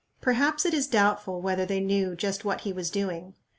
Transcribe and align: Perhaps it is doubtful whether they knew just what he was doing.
Perhaps 0.19 0.65
it 0.65 0.73
is 0.73 0.87
doubtful 0.87 1.41
whether 1.43 1.63
they 1.63 1.79
knew 1.79 2.15
just 2.15 2.43
what 2.43 2.61
he 2.61 2.73
was 2.73 2.89
doing. 2.89 3.35